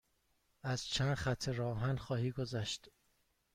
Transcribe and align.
از 0.63 0.85
چند 0.85 1.15
خط 1.15 1.47
راه 1.49 1.71
آهن 1.77 1.95
خواهی 1.97 2.31
گذشت. 2.31 2.89